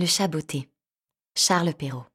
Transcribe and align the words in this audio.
Le 0.00 0.06
chat 0.06 0.28
beauté. 0.28 0.66
Charles 1.36 1.74
Perrault. 1.74 2.06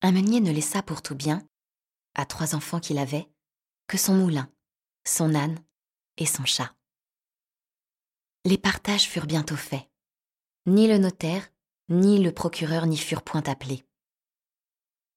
Un 0.00 0.10
meunier 0.10 0.40
ne 0.40 0.50
laissa 0.50 0.82
pour 0.82 1.02
tout 1.02 1.14
bien, 1.14 1.46
à 2.14 2.24
trois 2.24 2.54
enfants 2.54 2.80
qu'il 2.80 2.96
avait, 2.96 3.28
que 3.88 3.98
son 3.98 4.14
moulin, 4.14 4.50
son 5.04 5.34
âne 5.34 5.62
et 6.16 6.24
son 6.24 6.46
chat. 6.46 6.74
Les 8.46 8.56
partages 8.56 9.06
furent 9.06 9.26
bientôt 9.26 9.56
faits. 9.56 9.89
Ni 10.66 10.88
le 10.88 10.98
notaire, 10.98 11.48
ni 11.88 12.22
le 12.22 12.32
procureur 12.32 12.86
n'y 12.86 12.98
furent 12.98 13.22
point 13.22 13.42
appelés. 13.46 13.84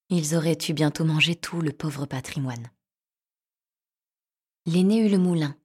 Ils 0.10 0.36
auraient 0.36 0.58
eu 0.70 0.74
bientôt 0.74 1.06
mangé 1.06 1.36
tout 1.36 1.60
le 1.62 1.72
pauvre 1.74 2.06
patrimoine. 2.06 2.72
L'aîné 4.66 5.00
eut 5.00 5.10
le 5.10 5.18
moulin, 5.18 5.58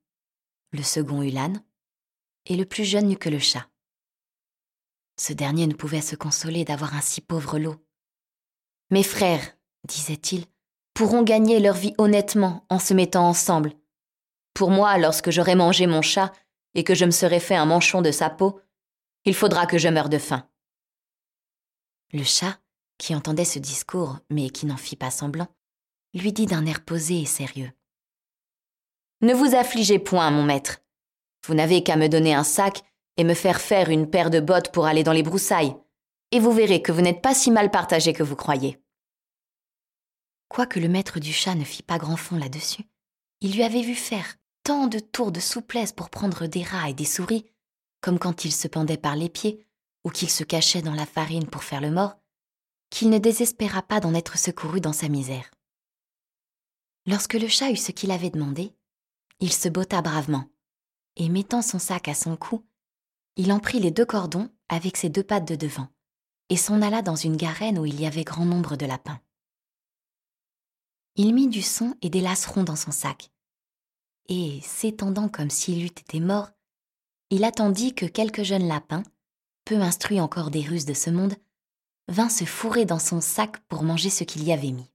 le 0.72 0.83
second 0.83 1.22
eut 1.22 1.30
l'âne, 1.30 1.62
et 2.46 2.56
le 2.56 2.64
plus 2.64 2.84
jeune 2.84 3.09
n'eut 3.09 3.19
que 3.19 3.28
le 3.28 3.38
chat. 3.38 3.69
Ce 5.16 5.33
dernier 5.33 5.66
ne 5.66 5.74
pouvait 5.74 6.00
se 6.00 6.16
consoler 6.16 6.64
d'avoir 6.64 6.95
un 6.95 7.00
si 7.00 7.20
pauvre 7.20 7.58
lot. 7.58 7.77
Mes 8.91 9.02
frères, 9.02 9.56
disait-il, 9.84 10.47
pourront 10.95 11.22
gagner 11.22 11.60
leur 11.60 11.77
vie 11.77 11.95
honnêtement 11.98 12.66
en 12.70 12.78
se 12.78 12.95
mettant 12.95 13.28
ensemble. 13.28 13.72
Pour 14.55 14.70
moi, 14.70 14.98
lorsque 14.98 15.30
j'aurai 15.30 15.55
mangé 15.55 15.86
mon 15.86 16.02
chat 16.02 16.33
et 16.74 16.83
que 16.83 16.95
je 16.95 17.05
me 17.05 17.12
serai 17.12 17.38
fait 17.38 17.55
un 17.55 17.66
manchon 17.66 18.02
de 18.02 18.10
sa 18.10 18.30
peau, 18.30 18.60
il 19.24 19.34
faudra 19.34 19.66
que 19.66 19.78
je 19.78 19.88
meure 19.88 20.08
de 20.08 20.18
faim. 20.18 20.48
Le 22.12 22.24
chat, 22.24 22.58
qui 22.98 23.14
entendait 23.14 23.44
ce 23.44 23.58
discours, 23.58 24.19
mais 24.30 24.50
qui 24.50 24.66
n'en 24.66 24.77
fit 24.77 24.97
pas 24.97 25.11
semblant, 25.11 25.48
lui 26.14 26.33
dit 26.33 26.47
d'un 26.47 26.66
air 26.66 26.84
posé 26.84 27.20
et 27.20 27.27
sérieux. 27.27 27.70
Ne 29.20 29.34
vous 29.34 29.55
affligez 29.55 29.98
point, 29.98 30.30
mon 30.30 30.44
maître. 30.44 30.78
Vous 31.46 31.55
n'avez 31.55 31.83
qu'à 31.83 31.96
me 31.96 32.08
donner 32.08 32.34
un 32.34 32.44
sac 32.44 32.83
et 33.16 33.24
me 33.24 33.34
faire 33.34 33.61
faire 33.61 33.91
une 33.91 34.08
paire 34.08 34.30
de 34.30 34.41
bottes 34.41 34.72
pour 34.72 34.86
aller 34.86 35.02
dans 35.02 35.12
les 35.12 35.22
broussailles, 35.22 35.77
et 36.30 36.41
vous 36.41 36.52
verrez 36.52 36.83
que 36.83 36.92
vous 36.92 37.00
n'êtes 37.00 37.22
pas 37.22 37.34
si 37.34 37.50
mal 37.50 37.70
partagé 37.70 38.12
que 38.12 38.22
vous 38.22 38.36
croyez. 38.36 38.78
Quoique 40.48 40.80
le 40.80 40.89
maître 40.89 41.20
du 41.20 41.33
chat 41.33 41.55
ne 41.55 41.64
fît 41.64 41.83
pas 41.83 41.98
grand 41.98 42.16
fond 42.16 42.36
là-dessus, 42.36 42.84
il 43.41 43.55
lui 43.55 43.62
avait 43.62 43.83
vu 43.83 43.94
faire 43.94 44.36
tant 44.64 44.86
de 44.86 44.98
tours 44.98 45.33
de 45.33 45.41
souplesse 45.41 45.92
pour 45.92 46.11
prendre 46.11 46.46
des 46.46 46.62
rats 46.62 46.91
et 46.91 46.94
des 46.94 47.05
souris, 47.05 47.46
comme 48.00 48.18
quand 48.18 48.44
il 48.44 48.52
se 48.52 48.68
pendait 48.68 48.96
par 48.96 49.16
les 49.16 49.28
pieds, 49.28 49.66
ou 50.04 50.10
qu'il 50.10 50.30
se 50.30 50.44
cachait 50.44 50.82
dans 50.82 50.94
la 50.94 51.06
farine 51.06 51.46
pour 51.46 51.64
faire 51.64 51.80
le 51.80 51.91
mort, 51.91 52.16
qu'il 52.90 53.10
ne 53.10 53.18
désespéra 53.18 53.82
pas 53.82 54.00
d'en 54.00 54.14
être 54.14 54.38
secouru 54.38 54.80
dans 54.80 54.92
sa 54.92 55.08
misère. 55.08 55.50
Lorsque 57.06 57.34
le 57.34 57.48
chat 57.48 57.70
eut 57.70 57.77
ce 57.77 57.92
qu'il 57.92 58.10
avait 58.10 58.30
demandé, 58.30 58.74
il 59.40 59.52
se 59.52 59.68
botta 59.68 60.02
bravement, 60.02 60.48
et 61.16 61.28
mettant 61.28 61.62
son 61.62 61.78
sac 61.78 62.08
à 62.08 62.14
son 62.14 62.36
cou, 62.36 62.64
il 63.36 63.52
en 63.52 63.60
prit 63.60 63.80
les 63.80 63.90
deux 63.90 64.06
cordons 64.06 64.50
avec 64.68 64.96
ses 64.96 65.08
deux 65.08 65.22
pattes 65.22 65.46
de 65.46 65.56
devant, 65.56 65.88
et 66.48 66.56
s'en 66.56 66.83
alla 66.83 67.02
dans 67.02 67.16
une 67.16 67.36
garenne 67.36 67.78
où 67.78 67.86
il 67.86 68.00
y 68.00 68.06
avait 68.06 68.24
grand 68.24 68.44
nombre 68.44 68.77
de 68.77 68.86
lapins. 68.86 69.20
Il 71.16 71.34
mit 71.34 71.48
du 71.48 71.62
son 71.62 71.96
et 72.02 72.10
des 72.10 72.20
lacerons 72.20 72.64
dans 72.64 72.77
son 72.77 72.92
sac, 72.92 73.30
et, 74.28 74.60
s'étendant 74.62 75.28
comme 75.28 75.50
s'il 75.50 75.83
eût 75.83 75.86
été 75.86 76.20
mort, 76.20 76.50
il 77.30 77.44
attendit 77.44 77.94
que 77.94 78.06
quelques 78.06 78.42
jeunes 78.42 78.68
lapins, 78.68 79.02
peu 79.64 79.80
instruits 79.80 80.20
encore 80.20 80.50
des 80.50 80.62
ruses 80.62 80.86
de 80.86 80.94
ce 80.94 81.10
monde, 81.10 81.36
vint 82.08 82.30
se 82.30 82.44
fourrer 82.44 82.86
dans 82.86 82.98
son 82.98 83.20
sac 83.20 83.58
pour 83.68 83.82
manger 83.82 84.10
ce 84.10 84.24
qu'il 84.24 84.44
y 84.44 84.52
avait 84.52 84.72
mis. 84.72 84.90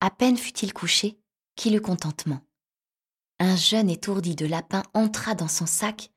À 0.00 0.10
peine 0.10 0.36
fut-il 0.36 0.74
couché 0.74 1.18
qu'il 1.54 1.74
eut 1.74 1.80
contentement. 1.80 2.42
Un 3.38 3.56
jeune 3.56 3.88
étourdi 3.88 4.34
de 4.34 4.46
lapin 4.46 4.82
entra 4.92 5.34
dans 5.34 5.48
son 5.48 5.66
sac, 5.66 6.10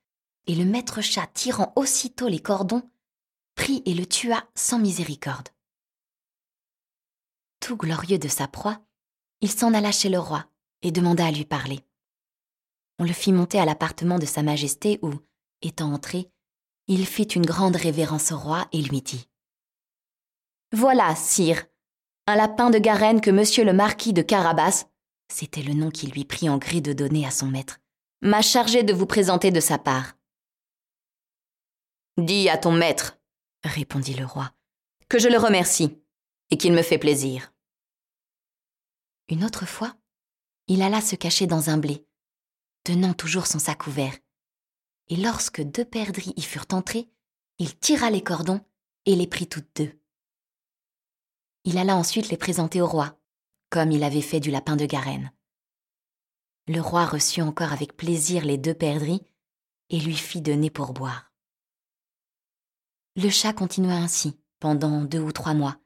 et 0.48 0.56
le 0.56 0.66
maître 0.66 1.02
chat, 1.02 1.28
tirant 1.28 1.72
aussitôt 1.76 2.28
les 2.28 2.42
cordons, 2.42 2.90
prit 3.56 3.82
et 3.86 3.94
le 3.94 4.06
tua 4.06 4.50
sans 4.56 4.80
miséricorde. 4.80 5.50
Tout 7.60 7.78
glorieux 7.78 8.20
de 8.20 8.28
sa 8.28 8.48
proie, 8.48 8.82
il 9.42 9.52
s'en 9.52 9.74
alla 9.74 9.92
chez 9.92 10.10
le 10.10 10.20
roi 10.20 10.46
et 10.82 10.92
demanda 10.92 11.26
à 11.26 11.32
lui 11.32 11.46
parler. 11.46 11.86
On 13.00 13.06
le 13.06 13.14
fit 13.14 13.32
monter 13.32 13.60
à 13.60 13.66
l'appartement 13.66 14.20
de 14.20 14.26
Sa 14.26 14.44
Majesté 14.44 15.00
où, 15.02 15.14
étant 15.62 15.94
entré, 15.94 16.30
il 16.88 17.06
fit 17.06 17.24
une 17.24 17.46
grande 17.46 17.78
révérence 17.78 18.34
au 18.34 18.38
roi 18.38 18.68
et 18.74 18.82
lui 18.82 19.02
dit 19.02 19.30
Voilà, 20.74 21.16
sire, 21.16 21.66
un 22.28 22.36
lapin 22.36 22.70
de 22.70 22.78
Garenne 22.78 23.22
que 23.22 23.32
monsieur 23.32 23.64
le 23.64 23.72
marquis 23.72 24.12
de 24.12 24.22
Carabas, 24.22 24.86
c'était 25.32 25.64
le 25.64 25.74
nom 25.74 25.92
qu'il 25.92 26.12
lui 26.12 26.26
prit 26.26 26.50
en 26.50 26.58
gré 26.58 26.82
de 26.82 26.92
donner 26.92 27.26
à 27.26 27.32
son 27.32 27.48
maître, 27.48 27.80
m'a 28.22 28.42
chargé 28.42 28.84
de 28.84 28.94
vous 28.94 29.06
présenter 29.06 29.50
de 29.52 29.62
sa 29.62 29.78
part. 29.78 30.18
Dis 32.18 32.50
à 32.50 32.58
ton 32.58 32.74
maître, 32.74 33.18
répondit 33.64 34.14
le 34.14 34.26
roi, 34.26 34.52
que 35.08 35.20
je 35.20 35.30
le 35.30 35.38
remercie 35.38 35.98
et 36.50 36.58
qu'il 36.58 36.74
me 36.74 36.82
fait 36.82 36.98
plaisir. 36.98 37.54
Une 39.30 39.46
autre 39.46 39.66
fois, 39.66 39.96
il 40.68 40.82
alla 40.82 41.00
se 41.00 41.16
cacher 41.16 41.48
dans 41.48 41.70
un 41.70 41.78
blé, 41.78 42.06
tenant 42.90 43.14
toujours 43.14 43.46
son 43.46 43.60
sac 43.60 43.86
ouvert. 43.86 44.18
Et 45.10 45.16
lorsque 45.16 45.62
deux 45.62 45.86
perdrix 45.86 46.34
y 46.36 46.42
furent 46.42 46.66
entrés, 46.72 47.08
il 47.60 47.78
tira 47.78 48.10
les 48.10 48.24
cordons 48.24 48.62
et 49.06 49.16
les 49.16 49.28
prit 49.28 49.48
toutes 49.48 49.70
deux. 49.76 50.02
Il 51.66 51.78
alla 51.78 51.96
ensuite 51.96 52.30
les 52.30 52.38
présenter 52.38 52.82
au 52.82 52.88
roi, 52.88 53.22
comme 53.70 53.92
il 53.92 54.04
avait 54.04 54.24
fait 54.24 54.40
du 54.40 54.50
lapin 54.50 54.76
de 54.76 54.88
Garenne. 54.88 55.32
Le 56.68 56.82
roi 56.82 57.06
reçut 57.06 57.44
encore 57.44 57.74
avec 57.74 57.96
plaisir 57.96 58.44
les 58.44 58.58
deux 58.58 58.74
perdrix 58.74 59.22
et 59.92 60.00
lui 60.00 60.16
fit 60.16 60.42
donner 60.42 60.72
pour 60.72 60.94
boire. 60.94 61.32
Le 63.16 63.30
chat 63.30 63.54
continua 63.54 63.98
ainsi 63.98 64.40
pendant 64.60 65.04
deux 65.04 65.20
ou 65.20 65.32
trois 65.32 65.54
mois, 65.54 65.78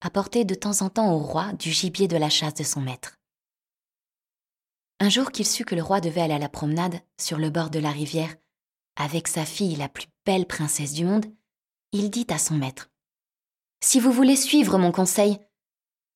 apporter 0.00 0.44
de 0.44 0.54
temps 0.54 0.82
en 0.82 0.88
temps 0.88 1.12
au 1.12 1.18
roi 1.18 1.52
du 1.54 1.72
gibier 1.72 2.06
de 2.06 2.16
la 2.16 2.30
chasse 2.30 2.54
de 2.54 2.62
son 2.62 2.80
maître. 2.80 3.18
Un 5.00 5.08
jour 5.08 5.32
qu'il 5.32 5.46
sut 5.46 5.64
que 5.64 5.74
le 5.74 5.82
roi 5.82 6.00
devait 6.00 6.20
aller 6.20 6.34
à 6.34 6.38
la 6.38 6.48
promenade 6.48 7.00
sur 7.20 7.38
le 7.38 7.50
bord 7.50 7.70
de 7.70 7.78
la 7.78 7.90
rivière 7.90 8.34
avec 8.96 9.28
sa 9.28 9.44
fille, 9.44 9.76
la 9.76 9.88
plus 9.88 10.06
belle 10.24 10.46
princesse 10.46 10.92
du 10.92 11.04
monde, 11.04 11.26
il 11.92 12.10
dit 12.10 12.26
à 12.30 12.38
son 12.38 12.54
maître 12.54 12.90
Si 13.80 13.98
vous 13.98 14.12
voulez 14.12 14.36
suivre 14.36 14.78
mon 14.78 14.92
conseil, 14.92 15.38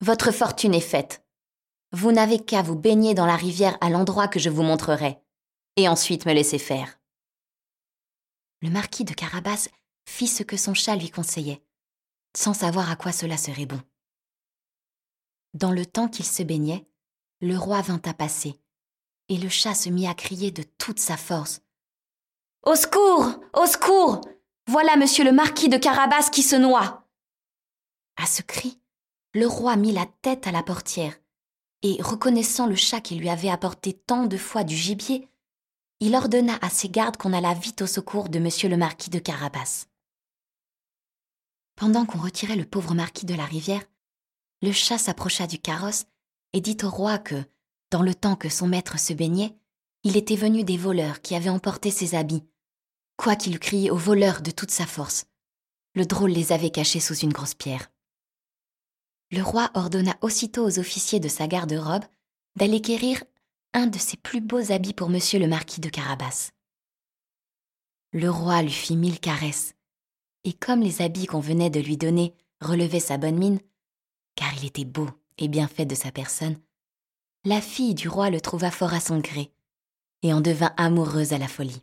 votre 0.01 0.31
fortune 0.31 0.75
est 0.75 0.81
faite. 0.81 1.25
Vous 1.93 2.13
n'avez 2.13 2.39
qu'à 2.39 2.63
vous 2.63 2.77
baigner 2.77 3.15
dans 3.15 3.27
la 3.27 3.37
rivière 3.37 3.77
à 3.81 3.91
l'endroit 3.91 4.29
que 4.29 4.39
je 4.39 4.51
vous 4.51 4.63
montrerai, 4.63 5.19
et 5.77 5.89
ensuite 5.89 6.27
me 6.27 6.33
laisser 6.33 6.59
faire. 6.59 7.01
Le 8.61 8.71
marquis 8.71 9.05
de 9.05 9.15
Carabas 9.15 9.69
fit 10.09 10.27
ce 10.27 10.43
que 10.43 10.57
son 10.57 10.75
chat 10.75 10.97
lui 10.97 11.11
conseillait, 11.11 11.65
sans 12.37 12.55
savoir 12.55 12.91
à 12.91 12.97
quoi 12.97 13.13
cela 13.13 13.37
serait 13.37 13.67
bon. 13.67 13.81
Dans 15.55 15.73
le 15.73 15.87
temps 15.87 16.09
qu'il 16.09 16.27
se 16.27 16.43
baignait, 16.43 16.87
le 17.41 17.57
roi 17.57 17.81
vint 17.81 18.03
à 18.05 18.15
passer, 18.15 18.61
et 19.29 19.37
le 19.37 19.49
chat 19.49 19.75
se 19.75 19.89
mit 19.89 20.07
à 20.07 20.15
crier 20.15 20.51
de 20.51 20.63
toute 20.79 20.99
sa 20.99 21.17
force. 21.17 21.61
Au 22.65 22.75
secours 22.75 23.41
Au 23.55 23.67
secours 23.67 24.21
Voilà 24.67 24.97
monsieur 24.97 25.25
le 25.25 25.33
marquis 25.33 25.69
de 25.69 25.77
Carabas 25.77 26.31
qui 26.31 26.43
se 26.43 26.57
noie 26.57 27.07
À 28.17 28.27
ce 28.27 28.43
cri, 28.43 28.81
le 29.35 29.47
roi 29.47 29.77
mit 29.77 29.93
la 29.93 30.07
tête 30.23 30.47
à 30.47 30.53
la 30.53 30.63
portière, 30.63 31.15
et 31.83 32.03
reconnaissant 32.03 32.67
le 32.67 32.75
chat 32.75 33.01
qui 33.01 33.15
lui 33.15 33.29
avait 33.29 33.51
apporté 33.51 33.93
tant 33.93 34.27
de 34.27 34.37
fois 34.37 34.65
du 34.65 34.77
gibier, 34.77 35.29
il 36.01 36.15
ordonna 36.15 36.59
à 36.63 36.71
ses 36.71 36.89
gardes 36.89 37.17
qu'on 37.17 37.33
allât 37.33 37.55
vite 37.55 37.83
au 37.83 37.87
secours 37.87 38.29
de 38.29 38.39
monsieur 38.39 38.69
le 38.69 38.77
marquis 38.77 39.11
de 39.11 39.19
Carabas. 39.19 39.87
Pendant 41.77 42.07
qu'on 42.07 42.19
retirait 42.19 42.57
le 42.57 42.65
pauvre 42.65 42.95
marquis 42.95 43.27
de 43.27 43.35
la 43.35 43.45
rivière, 43.45 43.83
le 44.63 44.73
chat 44.73 44.99
s'approcha 44.99 45.47
du 45.47 45.59
carrosse 45.59 46.07
et 46.53 46.61
dit 46.61 46.77
au 46.83 46.91
roi 46.91 47.19
que, 47.19 47.37
dans 47.91 48.03
le 48.03 48.15
temps 48.15 48.37
que 48.37 48.49
son 48.49 48.67
maître 48.67 48.99
se 48.99 49.13
baignait, 49.13 49.57
il 50.05 50.17
était 50.17 50.37
venu 50.37 50.65
des 50.65 50.77
voleurs 50.77 51.21
qui 51.21 51.35
avaient 51.35 51.49
emporté 51.49 51.91
ses 51.91 52.15
habits. 52.15 52.45
Quoiqu'il 53.17 53.57
eût 53.57 53.61
crié 53.61 53.91
aux 53.91 53.97
voleurs 53.97 54.43
de 54.43 54.51
toute 54.51 54.71
sa 54.71 54.87
force, 54.87 55.27
le 55.95 56.07
drôle 56.07 56.31
les 56.31 56.53
avait 56.53 56.71
cachés 56.71 57.01
sous 57.01 57.17
une 57.17 57.33
grosse 57.33 57.55
pierre. 57.55 57.91
Le 59.31 59.43
roi 59.43 59.71
ordonna 59.75 60.17
aussitôt 60.21 60.65
aux 60.65 60.79
officiers 60.79 61.21
de 61.21 61.29
sa 61.29 61.49
garde-robe 61.49 62.05
d'aller 62.57 62.81
quérir 62.81 63.23
un 63.75 63.87
de 63.87 63.99
ses 63.99 64.17
plus 64.17 64.41
beaux 64.41 64.73
habits 64.73 64.95
pour 64.95 65.11
monsieur 65.11 65.39
le 65.39 65.49
marquis 65.49 65.81
de 65.81 65.89
Carabas. 65.89 66.51
Le 68.13 68.31
roi 68.31 68.63
lui 68.63 68.71
fit 68.71 68.97
mille 68.97 69.21
caresses, 69.21 69.75
et 70.45 70.53
comme 70.55 70.81
les 70.81 71.03
habits 71.03 71.27
qu'on 71.27 71.41
venait 71.41 71.71
de 71.71 71.81
lui 71.81 71.97
donner 71.97 72.35
relevaient 72.61 73.01
sa 73.01 73.19
bonne 73.19 73.37
mine, 73.37 73.61
car 74.35 74.55
il 74.55 74.65
était 74.67 74.87
beau 74.87 75.09
et 75.37 75.49
bien 75.49 75.69
fait 75.69 75.85
de 75.85 75.95
sa 75.95 76.11
personne, 76.11 76.59
la 77.45 77.61
fille 77.61 77.95
du 77.95 78.09
roi 78.09 78.31
le 78.31 78.41
trouva 78.41 78.71
fort 78.71 78.93
à 78.93 79.01
son 79.01 79.19
gré, 79.19 79.53
et 80.23 80.33
en 80.33 80.41
devint 80.41 80.75
amoureuse 80.77 81.33
à 81.33 81.39
la 81.39 81.49
folie. 81.49 81.81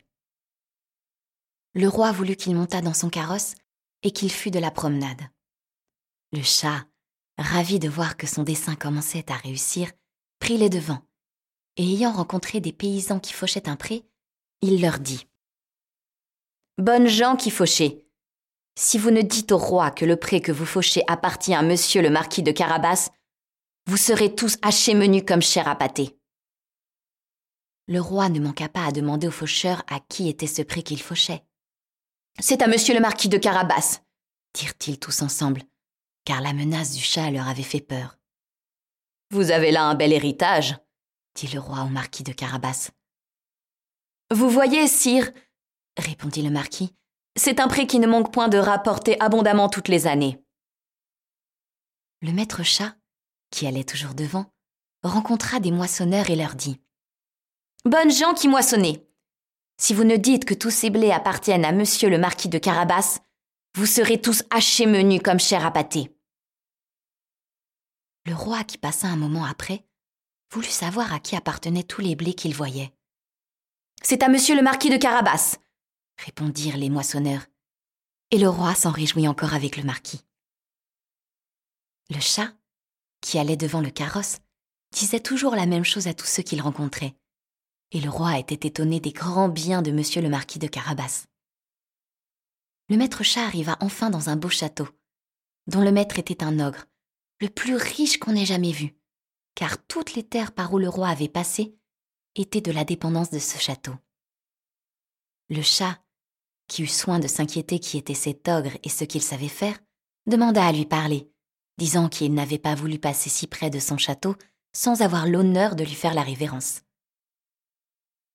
le 1.74 1.88
roi 1.88 2.10
voulut 2.10 2.36
qu'il 2.36 2.54
montât 2.54 2.80
dans 2.80 2.94
son 2.94 3.10
carrosse 3.10 3.54
et 4.02 4.10
qu'il 4.10 4.30
fût 4.30 4.50
de 4.50 4.58
la 4.58 4.70
promenade. 4.70 5.20
Le 6.32 6.42
chat, 6.42 6.86
ravi 7.36 7.78
de 7.78 7.88
voir 7.88 8.16
que 8.16 8.26
son 8.26 8.42
dessein 8.42 8.76
commençait 8.76 9.30
à 9.30 9.36
réussir, 9.36 9.90
prit 10.38 10.56
les 10.56 10.70
devants, 10.70 11.02
et 11.76 11.84
ayant 11.84 12.12
rencontré 12.12 12.60
des 12.60 12.72
paysans 12.72 13.20
qui 13.20 13.32
fauchaient 13.32 13.68
un 13.68 13.76
pré, 13.76 14.04
il 14.62 14.80
leur 14.80 14.98
dit 14.98 15.26
Bonnes 16.78 17.08
gens 17.08 17.36
qui 17.36 17.50
fauchez, 17.50 18.06
si 18.78 18.98
vous 18.98 19.10
ne 19.10 19.22
dites 19.22 19.52
au 19.52 19.58
roi 19.58 19.90
que 19.90 20.04
le 20.04 20.16
pré 20.16 20.40
que 20.40 20.52
vous 20.52 20.66
fauchez 20.66 21.02
appartient 21.08 21.54
à 21.54 21.62
monsieur 21.62 22.02
le 22.02 22.10
marquis 22.10 22.42
de 22.42 22.52
Carabas, 22.52 23.10
vous 23.86 23.96
serez 23.96 24.34
tous 24.34 24.58
hachés 24.62 24.94
menus 24.94 25.22
comme 25.26 25.42
chair 25.42 25.68
à 25.68 25.76
pâté. 25.76 26.18
Le 27.86 28.00
roi 28.00 28.28
ne 28.28 28.40
manqua 28.40 28.68
pas 28.68 28.84
à 28.84 28.90
demander 28.92 29.28
aux 29.28 29.32
faucheurs 29.32 29.84
à 29.86 30.00
qui 30.00 30.28
était 30.28 30.48
ce 30.48 30.62
pré 30.62 30.82
qu'il 30.82 31.00
fauchait. 31.00 31.44
C'est 32.40 32.62
à 32.62 32.66
monsieur 32.66 32.94
le 32.94 33.00
marquis 33.00 33.28
de 33.28 33.38
Carabas, 33.38 34.00
dirent-ils 34.54 34.98
tous 34.98 35.22
ensemble, 35.22 35.62
car 36.24 36.40
la 36.40 36.52
menace 36.52 36.92
du 36.92 37.00
chat 37.00 37.30
leur 37.30 37.46
avait 37.46 37.62
fait 37.62 37.80
peur. 37.80 38.18
Vous 39.30 39.52
avez 39.52 39.70
là 39.70 39.84
un 39.84 39.94
bel 39.94 40.12
héritage, 40.12 40.76
dit 41.36 41.46
le 41.48 41.60
roi 41.60 41.82
au 41.82 41.88
marquis 41.88 42.24
de 42.24 42.32
Carabas. 42.32 42.90
Vous 44.34 44.50
voyez, 44.50 44.88
sire, 44.88 45.30
répondit 45.96 46.42
le 46.42 46.50
marquis, 46.50 46.92
c'est 47.36 47.60
un 47.60 47.68
prix 47.68 47.86
qui 47.86 48.00
ne 48.00 48.08
manque 48.08 48.32
point 48.32 48.48
de 48.48 48.58
rapporter 48.58 49.20
abondamment 49.20 49.68
toutes 49.68 49.88
les 49.88 50.08
années. 50.08 50.42
Le 52.22 52.32
maître 52.32 52.64
chat, 52.64 52.96
qui 53.50 53.66
allait 53.66 53.84
toujours 53.84 54.14
devant, 54.14 54.46
rencontra 55.02 55.60
des 55.60 55.70
moissonneurs 55.70 56.30
et 56.30 56.36
leur 56.36 56.54
dit 56.54 56.80
Bonnes 57.84 58.10
gens 58.10 58.34
qui 58.34 58.48
moissonnez, 58.48 59.06
si 59.78 59.92
vous 59.92 60.04
ne 60.04 60.16
dites 60.16 60.44
que 60.44 60.54
tous 60.54 60.70
ces 60.70 60.90
blés 60.90 61.10
appartiennent 61.10 61.64
à 61.64 61.72
monsieur 61.72 62.08
le 62.08 62.18
marquis 62.18 62.48
de 62.48 62.58
Carabas, 62.58 63.20
vous 63.74 63.86
serez 63.86 64.20
tous 64.20 64.42
hachés 64.50 64.86
menus 64.86 65.20
comme 65.22 65.38
chair 65.38 65.66
à 65.66 65.70
pâté. 65.70 66.10
Le 68.24 68.34
roi, 68.34 68.64
qui 68.64 68.78
passa 68.78 69.06
un 69.06 69.16
moment 69.16 69.44
après, 69.44 69.84
voulut 70.50 70.66
savoir 70.66 71.12
à 71.12 71.20
qui 71.20 71.36
appartenaient 71.36 71.82
tous 71.82 72.00
les 72.00 72.16
blés 72.16 72.34
qu'il 72.34 72.54
voyait. 72.54 72.92
C'est 74.02 74.22
à 74.22 74.28
monsieur 74.28 74.56
le 74.56 74.62
marquis 74.62 74.90
de 74.90 74.96
Carabas, 74.96 75.58
répondirent 76.24 76.78
les 76.78 76.90
moissonneurs. 76.90 77.46
Et 78.30 78.38
le 78.38 78.48
roi 78.48 78.74
s'en 78.74 78.90
réjouit 78.90 79.28
encore 79.28 79.54
avec 79.54 79.76
le 79.76 79.84
marquis. 79.84 80.22
Le 82.10 82.20
chat, 82.20 82.52
qui 83.26 83.40
allait 83.40 83.56
devant 83.56 83.80
le 83.80 83.90
carrosse, 83.90 84.38
disait 84.92 85.18
toujours 85.18 85.56
la 85.56 85.66
même 85.66 85.84
chose 85.84 86.06
à 86.06 86.14
tous 86.14 86.26
ceux 86.26 86.44
qu'il 86.44 86.62
rencontrait. 86.62 87.16
Et 87.90 88.00
le 88.00 88.08
roi 88.08 88.38
était 88.38 88.68
étonné 88.68 89.00
des 89.00 89.10
grands 89.10 89.48
biens 89.48 89.82
de 89.82 89.90
monsieur 89.90 90.22
le 90.22 90.28
marquis 90.28 90.60
de 90.60 90.68
Carabas. 90.68 91.26
Le 92.88 92.96
maître 92.96 93.24
chat 93.24 93.44
arriva 93.44 93.78
enfin 93.80 94.10
dans 94.10 94.28
un 94.28 94.36
beau 94.36 94.48
château, 94.48 94.86
dont 95.66 95.80
le 95.80 95.90
maître 95.90 96.20
était 96.20 96.44
un 96.44 96.64
ogre, 96.64 96.84
le 97.40 97.48
plus 97.48 97.74
riche 97.74 98.20
qu'on 98.20 98.36
ait 98.36 98.46
jamais 98.46 98.70
vu, 98.70 98.96
car 99.56 99.84
toutes 99.88 100.14
les 100.14 100.22
terres 100.22 100.52
par 100.52 100.72
où 100.72 100.78
le 100.78 100.88
roi 100.88 101.08
avait 101.08 101.28
passé 101.28 101.76
étaient 102.36 102.60
de 102.60 102.70
la 102.70 102.84
dépendance 102.84 103.30
de 103.30 103.40
ce 103.40 103.58
château. 103.58 103.94
Le 105.48 105.62
chat, 105.62 106.00
qui 106.68 106.84
eut 106.84 106.86
soin 106.86 107.18
de 107.18 107.26
s'inquiéter 107.26 107.80
qui 107.80 107.98
était 107.98 108.14
cet 108.14 108.46
ogre 108.46 108.78
et 108.84 108.88
ce 108.88 109.02
qu'il 109.02 109.22
savait 109.22 109.48
faire, 109.48 109.76
demanda 110.26 110.64
à 110.64 110.70
lui 110.70 110.86
parler, 110.86 111.28
disant 111.78 112.08
qu'il 112.08 112.34
n'avait 112.34 112.58
pas 112.58 112.74
voulu 112.74 112.98
passer 112.98 113.30
si 113.30 113.46
près 113.46 113.70
de 113.70 113.78
son 113.78 113.98
château 113.98 114.36
sans 114.72 115.02
avoir 115.02 115.26
l'honneur 115.26 115.74
de 115.74 115.84
lui 115.84 115.94
faire 115.94 116.14
la 116.14 116.22
révérence. 116.22 116.82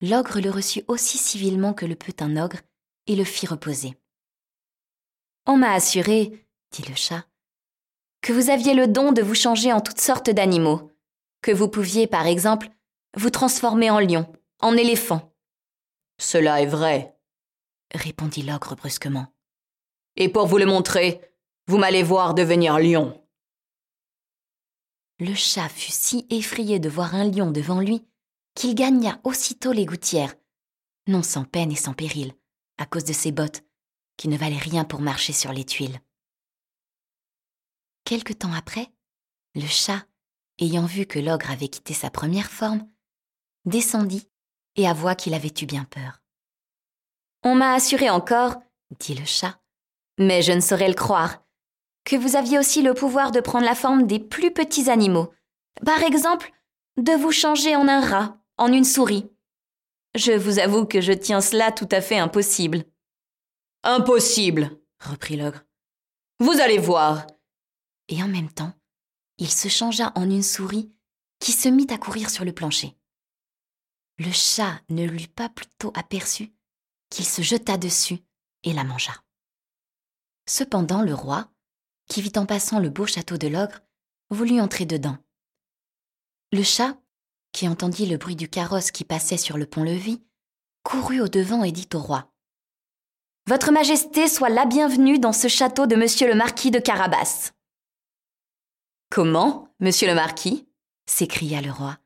L'ogre 0.02 0.40
le 0.40 0.50
reçut 0.50 0.84
aussi 0.88 1.18
civilement 1.18 1.74
que 1.74 1.86
le 1.86 1.96
peut 1.96 2.16
un 2.20 2.38
ogre 2.38 2.58
et 3.08 3.16
le 3.16 3.24
fit 3.24 3.46
reposer. 3.46 3.96
On 5.46 5.58
m'a 5.58 5.74
assuré, 5.74 6.48
dit 6.72 6.84
le 6.90 6.96
chat, 6.96 7.26
que 8.22 8.34
vous 8.34 8.50
aviez 8.50 8.74
le 8.74 8.88
don 8.88 9.12
de 9.12 9.22
vous 9.22 9.36
changer 9.36 9.72
en 9.72 9.82
toutes 9.82 10.00
sortes 10.02 10.30
d'animaux, 10.30 10.92
que 11.42 11.52
vous 11.52 11.68
pouviez, 11.68 12.08
par 12.08 12.26
exemple, 12.26 12.70
vous 13.16 13.30
transformer 13.30 13.90
en 13.90 14.00
lion, 14.00 14.32
en 14.60 14.76
éléphant. 14.78 15.34
Cela 16.20 16.62
est 16.62 16.68
vrai, 16.68 17.16
répondit 17.94 18.44
l'ogre 18.44 18.76
brusquement. 18.76 19.28
Et 20.16 20.30
pour 20.30 20.48
vous 20.48 20.58
le 20.58 20.66
montrer, 20.66 21.22
vous 21.68 21.78
m'allez 21.78 22.04
voir 22.04 22.34
devenir 22.34 22.80
lion. 22.80 23.20
Le 25.21 25.35
chat 25.35 25.69
fut 25.69 25.91
si 25.91 26.25
effrayé 26.31 26.79
de 26.79 26.89
voir 26.89 27.13
un 27.13 27.29
lion 27.29 27.51
devant 27.51 27.79
lui 27.79 28.03
qu'il 28.56 28.73
gagna 28.73 29.21
aussitôt 29.23 29.71
les 29.71 29.85
gouttières, 29.85 30.33
non 31.06 31.21
sans 31.21 31.44
peine 31.44 31.71
et 31.71 31.75
sans 31.75 31.94
péril, 31.94 32.33
à 32.79 32.88
cause 32.88 33.03
de 33.03 33.13
ses 33.13 33.31
bottes, 33.31 33.63
qui 34.18 34.29
ne 34.29 34.35
valaient 34.35 34.57
rien 34.57 34.83
pour 34.83 35.00
marcher 35.00 35.31
sur 35.31 35.53
les 35.53 35.63
tuiles. 35.63 36.01
Quelque 38.03 38.33
temps 38.33 38.51
après, 38.51 38.91
le 39.53 39.68
chat, 39.68 40.07
ayant 40.57 40.88
vu 40.88 41.06
que 41.06 41.19
l'ogre 41.19 41.51
avait 41.51 41.68
quitté 41.68 41.94
sa 41.94 42.09
première 42.09 42.50
forme, 42.50 42.89
descendit 43.65 44.27
et 44.75 44.88
avoua 44.88 45.13
qu'il 45.13 45.35
avait 45.35 45.53
eu 45.62 45.68
bien 45.68 45.83
peur. 45.83 46.23
On 47.44 47.53
m'a 47.53 47.75
assuré 47.75 48.09
encore, 48.09 48.56
dit 49.00 49.13
le 49.13 49.25
chat, 49.25 49.62
mais 50.18 50.41
je 50.41 50.51
ne 50.51 50.62
saurais 50.62 50.88
le 50.89 50.95
croire, 50.95 51.41
que 52.03 52.15
vous 52.15 52.36
aviez 52.36 52.57
aussi 52.57 52.81
le 52.81 52.94
pouvoir 52.94 53.31
de 53.31 53.39
prendre 53.39 53.65
la 53.65 53.75
forme 53.75 54.07
des 54.07 54.19
plus 54.19 54.51
petits 54.51 54.89
animaux. 54.89 55.31
Par 55.86 56.01
exemple, 56.03 56.51
de 56.98 57.13
vous 57.13 57.31
changer 57.31 57.75
en 57.75 57.88
un 57.88 58.01
rat, 58.01 58.38
en 58.57 58.71
une 58.71 58.83
souris. 58.83 59.30
Je 60.15 60.33
vous 60.33 60.59
avoue 60.59 60.86
que 60.86 61.00
je 61.00 61.13
tiens 61.13 61.42
cela 61.42 61.71
tout 61.71 61.88
à 61.92 62.01
fait 62.01 62.18
impossible. 62.18 62.83
Impossible, 63.83 64.77
reprit 65.00 65.38
l'ogre. 65.38 65.63
Vous 66.39 66.59
allez 66.59 66.77
voir. 66.77 67.27
Et 68.09 68.21
en 68.21 68.27
même 68.27 68.51
temps, 68.51 68.74
il 69.38 69.50
se 69.50 69.69
changea 69.69 70.12
en 70.15 70.30
une 70.30 70.44
souris 70.44 70.92
qui 71.39 71.51
se 71.51 71.69
mit 71.69 71.88
à 71.89 71.97
courir 71.97 72.30
sur 72.30 72.45
le 72.45 72.51
plancher. 72.51 72.95
Le 74.18 74.31
chat 74.31 74.81
ne 74.89 75.06
l'eut 75.06 75.27
pas 75.27 75.50
plutôt 75.50 75.92
aperçu 75.95 76.54
qu'il 77.09 77.25
se 77.25 77.42
jeta 77.42 77.77
dessus 77.77 78.19
et 78.63 78.74
la 78.74 78.83
mangea. 78.83 79.13
Cependant 80.47 81.01
le 81.01 81.13
roi, 81.13 81.50
qui 82.12 82.22
vit 82.22 82.34
en 82.36 82.46
passant 82.46 82.80
le 82.80 82.90
beau 82.90 83.06
château 83.06 83.38
de 83.38 83.48
l'ogre, 83.48 83.80
voulut 84.31 84.60
entrer 84.60 84.86
dedans. 84.86 85.16
Le 86.52 86.62
chat, 86.62 86.98
qui 87.54 87.69
entendit 87.69 88.06
le 88.06 88.18
bruit 88.18 88.36
du 88.36 88.50
carrosse 88.50 88.92
qui 88.92 89.06
passait 89.06 89.38
sur 89.38 89.58
le 89.58 89.66
pont-levis, 89.66 90.22
courut 90.84 91.22
au 91.22 91.30
devant 91.30 91.63
et 91.63 91.72
dit 91.72 91.88
au 91.94 92.00
roi 92.00 92.30
Votre 93.48 93.72
Majesté 93.72 94.28
soit 94.28 94.50
la 94.50 94.66
bienvenue 94.66 95.19
dans 95.19 95.31
ce 95.31 95.47
château 95.47 95.88
de 95.88 95.95
monsieur 95.95 96.28
le 96.28 96.35
marquis 96.35 96.69
de 96.69 96.80
Carabas. 96.80 97.54
Comment, 99.09 99.69
monsieur 99.80 100.09
le 100.09 100.16
marquis? 100.16 100.68
s'écria 101.06 101.62
le 101.62 101.71
roi. 101.71 101.97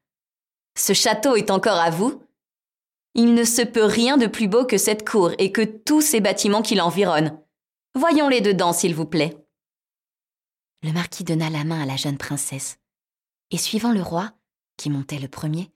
Ce 0.77 0.93
château 0.93 1.35
est 1.35 1.49
encore 1.49 1.79
à 1.79 1.89
vous 1.89 2.21
Il 3.15 3.33
ne 3.33 3.43
se 3.43 3.63
peut 3.63 3.85
rien 3.85 4.17
de 4.17 4.27
plus 4.27 4.47
beau 4.47 4.65
que 4.65 4.77
cette 4.77 5.07
cour 5.07 5.31
et 5.39 5.51
que 5.51 5.63
tous 5.63 6.01
ces 6.01 6.21
bâtiments 6.21 6.61
qui 6.61 6.75
l'environnent. 6.75 7.39
Voyons-les 7.95 8.41
dedans, 8.41 8.71
s'il 8.71 8.93
vous 8.93 9.05
plaît. 9.05 9.44
Le 10.85 10.93
marquis 10.93 11.23
donna 11.23 11.49
la 11.49 11.63
main 11.63 11.81
à 11.81 11.85
la 11.87 11.95
jeune 11.95 12.19
princesse, 12.19 12.77
et 13.49 13.57
suivant 13.57 13.91
le 13.91 14.03
roi, 14.03 14.33
qui 14.77 14.91
montait 14.91 15.17
le 15.17 15.27
premier, 15.27 15.71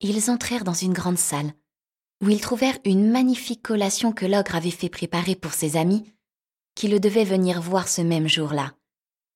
ils 0.00 0.30
entrèrent 0.30 0.64
dans 0.64 0.74
une 0.74 0.92
grande 0.92 1.16
salle, 1.16 1.54
où 2.22 2.28
ils 2.28 2.42
trouvèrent 2.42 2.78
une 2.84 3.10
magnifique 3.10 3.62
collation 3.62 4.12
que 4.12 4.26
l'ogre 4.26 4.54
avait 4.54 4.70
fait 4.70 4.90
préparer 4.90 5.36
pour 5.36 5.54
ses 5.54 5.78
amis, 5.78 6.04
qui 6.74 6.88
le 6.88 7.00
devaient 7.00 7.24
venir 7.24 7.62
voir 7.62 7.88
ce 7.88 8.02
même 8.02 8.28
jour-là, 8.28 8.74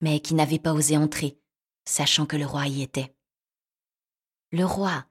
mais 0.02 0.20
qui 0.20 0.34
n'avaient 0.34 0.58
pas 0.58 0.74
osé 0.74 0.98
entrer, 0.98 1.38
sachant 1.86 2.26
que 2.26 2.36
le 2.36 2.44
roi 2.44 2.66
y 2.66 2.82
était. 2.82 3.16
Le 4.52 4.66
roi, 4.66 5.06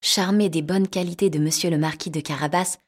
charmé 0.00 0.48
des 0.48 0.62
bonnes 0.62 0.88
qualités 0.88 1.28
de 1.28 1.38
monsieur 1.38 1.68
le 1.68 1.76
marquis 1.76 2.10
de 2.10 2.22
Carabas, 2.22 2.78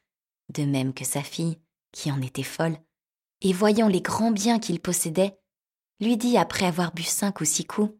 de 0.51 0.63
même 0.63 0.95
que 0.95 1.05
sa 1.05 1.21
fille, 1.21 1.59
qui 1.91 2.11
en 2.11 2.19
était 2.19 2.41
folle, 2.41 2.79
et 3.41 3.53
voyant 3.53 3.87
les 3.87 4.01
grands 4.01 4.31
biens 4.31 4.57
qu'il 4.57 4.79
possédait, 4.79 5.37
lui 5.99 6.17
dit 6.17 6.37
après 6.37 6.65
avoir 6.65 6.93
bu 6.93 7.03
cinq 7.03 7.41
ou 7.41 7.45
six 7.45 7.65
coups 7.65 7.93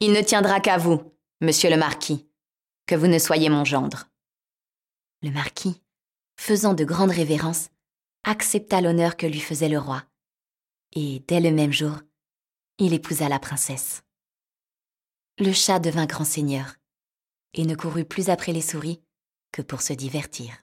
Il 0.00 0.12
ne 0.12 0.22
tiendra 0.22 0.60
qu'à 0.60 0.78
vous, 0.78 1.14
monsieur 1.40 1.70
le 1.70 1.76
marquis, 1.76 2.28
que 2.86 2.94
vous 2.94 3.06
ne 3.06 3.18
soyez 3.18 3.48
mon 3.48 3.64
gendre. 3.64 4.08
Le 5.22 5.30
marquis, 5.30 5.82
faisant 6.36 6.74
de 6.74 6.84
grandes 6.84 7.10
révérences, 7.10 7.70
accepta 8.24 8.80
l'honneur 8.80 9.16
que 9.16 9.26
lui 9.26 9.40
faisait 9.40 9.68
le 9.68 9.78
roi, 9.78 10.04
et 10.92 11.22
dès 11.26 11.40
le 11.40 11.50
même 11.50 11.72
jour, 11.72 11.98
il 12.78 12.94
épousa 12.94 13.28
la 13.28 13.38
princesse. 13.38 14.02
Le 15.38 15.52
chat 15.52 15.78
devint 15.78 16.06
grand 16.06 16.24
seigneur, 16.24 16.76
et 17.54 17.64
ne 17.64 17.74
courut 17.74 18.04
plus 18.04 18.30
après 18.30 18.52
les 18.52 18.62
souris 18.62 19.02
que 19.52 19.62
pour 19.62 19.82
se 19.82 19.92
divertir. 19.92 20.62